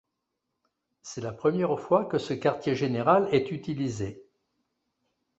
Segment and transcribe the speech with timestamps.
[1.03, 4.25] C’est la première fois que ce quartier général est utilisé.